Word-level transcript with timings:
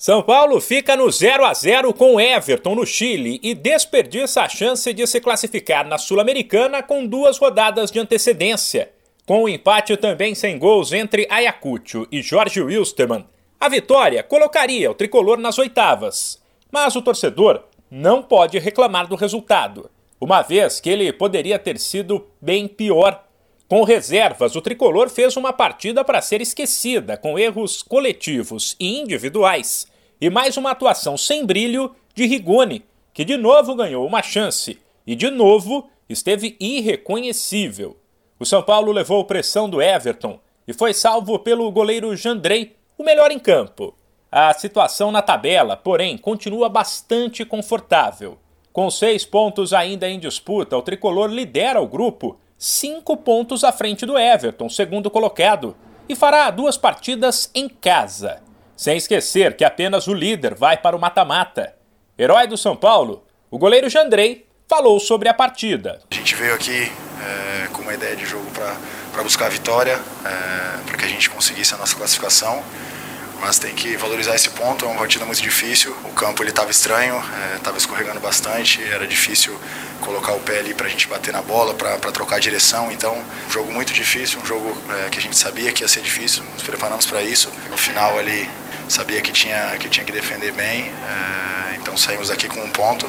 São 0.00 0.22
Paulo 0.22 0.60
fica 0.60 0.94
no 0.94 1.10
0 1.10 1.44
a 1.44 1.52
0 1.52 1.92
com 1.92 2.20
Everton 2.20 2.76
no 2.76 2.86
Chile 2.86 3.40
e 3.42 3.52
desperdiça 3.52 4.42
a 4.42 4.48
chance 4.48 4.92
de 4.92 5.04
se 5.08 5.20
classificar 5.20 5.84
na 5.84 5.98
Sul-Americana 5.98 6.84
com 6.84 7.04
duas 7.04 7.36
rodadas 7.36 7.90
de 7.90 7.98
antecedência. 7.98 8.92
Com 9.26 9.40
o 9.40 9.44
um 9.46 9.48
empate 9.48 9.96
também 9.96 10.36
sem 10.36 10.56
gols 10.56 10.92
entre 10.92 11.26
Ayacucho 11.28 12.06
e 12.12 12.22
Jorge 12.22 12.62
Wilstermann, 12.62 13.26
a 13.58 13.68
vitória 13.68 14.22
colocaria 14.22 14.88
o 14.88 14.94
tricolor 14.94 15.36
nas 15.36 15.58
oitavas. 15.58 16.40
Mas 16.70 16.94
o 16.94 17.02
torcedor 17.02 17.64
não 17.90 18.22
pode 18.22 18.56
reclamar 18.60 19.08
do 19.08 19.16
resultado, 19.16 19.90
uma 20.20 20.42
vez 20.42 20.78
que 20.78 20.90
ele 20.90 21.12
poderia 21.12 21.58
ter 21.58 21.76
sido 21.76 22.24
bem 22.40 22.68
pior. 22.68 23.24
Com 23.68 23.82
reservas, 23.82 24.56
o 24.56 24.62
tricolor 24.62 25.10
fez 25.10 25.36
uma 25.36 25.52
partida 25.52 26.02
para 26.02 26.22
ser 26.22 26.40
esquecida, 26.40 27.18
com 27.18 27.38
erros 27.38 27.82
coletivos 27.82 28.74
e 28.80 28.98
individuais, 28.98 29.86
e 30.18 30.30
mais 30.30 30.56
uma 30.56 30.70
atuação 30.70 31.18
sem 31.18 31.44
brilho 31.44 31.94
de 32.14 32.24
Rigoni, 32.24 32.82
que 33.12 33.26
de 33.26 33.36
novo 33.36 33.74
ganhou 33.74 34.06
uma 34.06 34.22
chance 34.22 34.78
e 35.06 35.14
de 35.14 35.30
novo 35.30 35.86
esteve 36.08 36.56
irreconhecível. 36.58 37.94
O 38.40 38.46
São 38.46 38.62
Paulo 38.62 38.90
levou 38.90 39.26
pressão 39.26 39.68
do 39.68 39.82
Everton 39.82 40.40
e 40.66 40.72
foi 40.72 40.94
salvo 40.94 41.38
pelo 41.38 41.70
goleiro 41.70 42.16
Jandrei, 42.16 42.74
o 42.96 43.04
melhor 43.04 43.30
em 43.30 43.38
campo. 43.38 43.94
A 44.32 44.54
situação 44.54 45.10
na 45.12 45.20
tabela, 45.20 45.76
porém, 45.76 46.16
continua 46.16 46.70
bastante 46.70 47.44
confortável. 47.44 48.38
Com 48.72 48.90
seis 48.90 49.26
pontos 49.26 49.74
ainda 49.74 50.08
em 50.08 50.18
disputa, 50.18 50.74
o 50.74 50.82
tricolor 50.82 51.28
lidera 51.28 51.82
o 51.82 51.86
grupo 51.86 52.38
cinco 52.58 53.16
pontos 53.16 53.62
à 53.62 53.70
frente 53.70 54.04
do 54.04 54.18
Everton, 54.18 54.68
segundo 54.68 55.08
colocado, 55.08 55.76
e 56.08 56.16
fará 56.16 56.50
duas 56.50 56.76
partidas 56.76 57.50
em 57.54 57.68
casa. 57.68 58.42
Sem 58.76 58.96
esquecer 58.96 59.56
que 59.56 59.64
apenas 59.64 60.08
o 60.08 60.14
líder 60.14 60.54
vai 60.54 60.76
para 60.76 60.96
o 60.96 61.00
mata-mata. 61.00 61.74
Herói 62.18 62.46
do 62.46 62.56
São 62.56 62.74
Paulo, 62.74 63.24
o 63.50 63.58
goleiro 63.58 63.88
Jandrei 63.88 64.46
falou 64.66 64.98
sobre 64.98 65.28
a 65.28 65.34
partida. 65.34 66.00
A 66.10 66.14
gente 66.14 66.34
veio 66.34 66.54
aqui 66.54 66.90
é, 67.22 67.68
com 67.68 67.82
uma 67.82 67.94
ideia 67.94 68.16
de 68.16 68.26
jogo 68.26 68.50
para 68.50 69.22
buscar 69.22 69.46
a 69.46 69.50
vitória, 69.50 69.98
é, 70.24 70.82
para 70.84 70.96
que 70.96 71.04
a 71.04 71.08
gente 71.08 71.30
conseguisse 71.30 71.74
a 71.74 71.76
nossa 71.76 71.96
classificação 71.96 72.62
mas 73.40 73.58
tem 73.58 73.74
que 73.74 73.96
valorizar 73.96 74.34
esse 74.34 74.50
ponto. 74.50 74.84
É 74.84 74.88
uma 74.88 74.98
partida 74.98 75.24
muito 75.24 75.40
difícil. 75.40 75.94
O 76.04 76.12
campo 76.12 76.42
ele 76.42 76.50
estava 76.50 76.70
estranho, 76.70 77.22
estava 77.56 77.76
é, 77.76 77.78
escorregando 77.78 78.20
bastante, 78.20 78.82
era 78.82 79.06
difícil 79.06 79.58
colocar 80.00 80.32
o 80.32 80.40
pé 80.40 80.60
ali 80.60 80.74
para 80.74 80.86
a 80.86 80.88
gente 80.88 81.06
bater 81.08 81.32
na 81.32 81.42
bola, 81.42 81.74
para 81.74 82.12
trocar 82.12 82.36
a 82.36 82.38
direção. 82.38 82.90
Então, 82.90 83.16
um 83.46 83.50
jogo 83.50 83.72
muito 83.72 83.92
difícil, 83.92 84.40
um 84.40 84.46
jogo 84.46 84.76
é, 85.04 85.08
que 85.10 85.18
a 85.18 85.22
gente 85.22 85.36
sabia 85.36 85.72
que 85.72 85.82
ia 85.82 85.88
ser 85.88 86.00
difícil. 86.00 86.42
Nos 86.54 86.62
preparamos 86.62 87.06
para 87.06 87.22
isso. 87.22 87.50
No 87.70 87.76
final 87.76 88.18
ali 88.18 88.48
sabia 88.88 89.20
que 89.20 89.32
tinha 89.32 89.76
que 89.78 89.88
tinha 89.88 90.04
que 90.04 90.12
defender 90.12 90.52
bem. 90.52 90.84
É, 90.84 91.76
então 91.76 91.96
saímos 91.96 92.30
aqui 92.30 92.48
com 92.48 92.60
um 92.60 92.70
ponto 92.70 93.08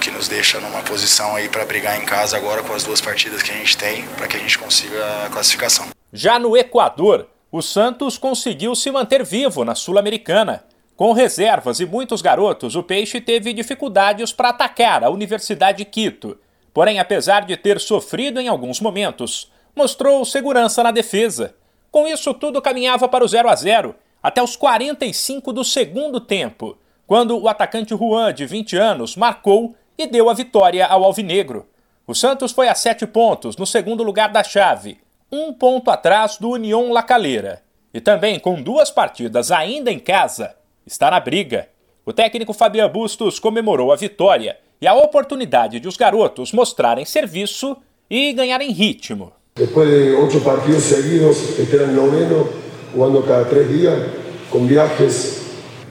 que 0.00 0.10
nos 0.10 0.28
deixa 0.28 0.58
numa 0.58 0.80
posição 0.82 1.36
aí 1.36 1.48
para 1.48 1.64
brigar 1.64 2.00
em 2.00 2.04
casa 2.06 2.36
agora 2.36 2.62
com 2.62 2.72
as 2.72 2.82
duas 2.82 3.00
partidas 3.00 3.42
que 3.42 3.50
a 3.50 3.54
gente 3.54 3.76
tem, 3.76 4.02
para 4.16 4.26
que 4.26 4.36
a 4.36 4.40
gente 4.40 4.58
consiga 4.58 5.26
a 5.26 5.28
classificação. 5.28 5.88
Já 6.12 6.38
no 6.38 6.56
Equador, 6.56 7.28
o 7.52 7.60
Santos 7.60 8.16
conseguiu 8.16 8.76
se 8.76 8.92
manter 8.92 9.24
vivo 9.24 9.64
na 9.64 9.74
Sul-Americana. 9.74 10.64
Com 10.94 11.12
reservas 11.12 11.80
e 11.80 11.86
muitos 11.86 12.22
garotos, 12.22 12.76
o 12.76 12.82
Peixe 12.82 13.20
teve 13.20 13.52
dificuldades 13.52 14.32
para 14.32 14.50
atacar 14.50 15.02
a 15.02 15.10
Universidade 15.10 15.78
de 15.78 15.84
Quito. 15.84 16.38
Porém, 16.72 17.00
apesar 17.00 17.44
de 17.44 17.56
ter 17.56 17.80
sofrido 17.80 18.38
em 18.38 18.46
alguns 18.46 18.80
momentos, 18.80 19.50
mostrou 19.74 20.24
segurança 20.24 20.82
na 20.82 20.92
defesa. 20.92 21.54
Com 21.90 22.06
isso, 22.06 22.32
tudo 22.34 22.62
caminhava 22.62 23.08
para 23.08 23.24
o 23.24 23.28
0 23.28 23.48
a 23.48 23.56
0 23.56 23.96
até 24.22 24.40
os 24.40 24.54
45 24.54 25.52
do 25.52 25.64
segundo 25.64 26.20
tempo, 26.20 26.78
quando 27.04 27.36
o 27.36 27.48
atacante 27.48 27.96
Juan, 27.96 28.32
de 28.32 28.46
20 28.46 28.76
anos, 28.76 29.16
marcou 29.16 29.74
e 29.98 30.06
deu 30.06 30.30
a 30.30 30.34
vitória 30.34 30.86
ao 30.86 31.02
Alvinegro. 31.02 31.66
O 32.06 32.14
Santos 32.14 32.52
foi 32.52 32.68
a 32.68 32.74
sete 32.74 33.06
pontos 33.06 33.56
no 33.56 33.66
segundo 33.66 34.04
lugar 34.04 34.28
da 34.28 34.44
chave, 34.44 35.00
um 35.32 35.52
ponto 35.52 35.90
atrás 35.90 36.38
do 36.38 36.50
União 36.50 36.92
La 36.92 37.02
Calera. 37.02 37.62
E 37.94 38.00
também 38.00 38.38
com 38.38 38.60
duas 38.60 38.90
partidas 38.90 39.50
ainda 39.50 39.90
em 39.90 39.98
casa, 39.98 40.54
está 40.86 41.10
na 41.10 41.20
briga. 41.20 41.68
O 42.04 42.12
técnico 42.12 42.52
Fabian 42.52 42.88
Bustos 42.88 43.38
comemorou 43.38 43.92
a 43.92 43.96
vitória 43.96 44.56
e 44.80 44.86
a 44.86 44.94
oportunidade 44.94 45.78
de 45.78 45.86
os 45.86 45.96
garotos 45.96 46.52
mostrarem 46.52 47.04
serviço 47.04 47.76
e 48.08 48.32
ganharem 48.32 48.72
ritmo. 48.72 49.32
Depois 49.54 49.88
de 49.88 50.12
oito 50.12 50.40
partidos 50.40 50.84
seguidos, 50.84 51.58
este 51.58 51.76
era 51.76 51.84
o 51.84 51.92
noveno, 51.92 52.48
jogando 52.92 53.22
cada 53.26 53.44
três 53.44 53.68
dias, 53.68 54.10
com 54.50 54.66
viajes, 54.66 55.42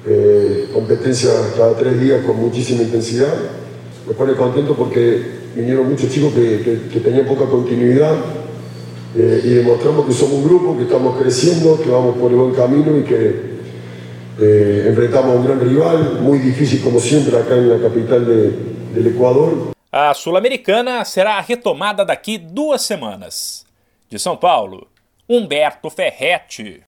eh, 0.06 0.68
competência 0.74 1.30
cada 1.56 1.76
três 1.76 2.00
dias 2.00 2.26
com 2.26 2.34
muitíssima 2.34 2.84
intensidade. 2.84 3.60
Me 4.08 4.14
pone 4.14 4.34
contento 4.36 4.74
porque 4.74 5.40
vinieron 5.56 5.84
muchos 5.84 6.12
chicos 6.12 6.34
que, 6.34 6.64
que, 6.64 6.90
que 6.90 7.00
tenían 7.00 7.26
poca 7.28 7.46
eh, 9.16 9.42
y 9.44 9.50
demostramos 9.50 10.06
que 10.06 10.14
somos 10.14 10.36
un 10.36 10.44
grupo, 10.44 10.78
que 10.78 10.84
estamos 10.84 11.18
creciendo, 11.18 11.82
que 11.82 11.90
vamos 11.90 12.18
por 12.18 12.30
el 12.32 12.38
buen 12.38 12.54
camino 12.54 12.96
y 12.98 13.04
que 13.04 13.50
eh, 14.40 14.86
enfrentamos 14.88 15.36
a 15.36 15.40
un 15.40 15.46
gran 15.46 15.60
rival, 15.60 16.20
muy 16.22 16.38
difícil 16.40 16.82
como 16.82 17.00
siempre 17.00 17.38
acá 17.38 17.56
en 17.56 17.70
la 17.70 17.80
capital 17.80 18.26
de, 18.26 18.52
del 18.94 19.08
Ecuador. 19.08 19.72
A 19.92 20.14
Sul-Americana 20.14 21.04
será 21.04 21.42
retomada 21.42 22.06
daqui 22.06 22.38
duas 22.38 22.84
semanas. 22.84 23.66
De 24.10 24.18
São 24.18 24.38
Paulo, 24.38 24.88
Humberto 25.28 25.90
Ferretti. 25.90 26.78